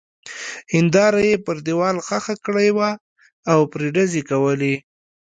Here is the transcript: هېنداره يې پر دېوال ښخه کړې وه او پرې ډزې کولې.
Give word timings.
هېنداره 0.73 1.21
يې 1.29 1.35
پر 1.45 1.57
دېوال 1.65 1.97
ښخه 2.07 2.35
کړې 2.45 2.69
وه 2.77 2.91
او 3.51 3.59
پرې 3.71 3.87
ډزې 3.95 4.21
کولې. 4.29 4.75